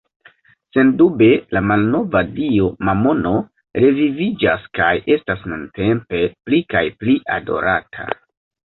[0.75, 1.27] Sendube
[1.57, 3.35] la malnova dio Mamono
[3.85, 8.13] reviviĝas kaj estas nuntempe pli kaj pli adorata.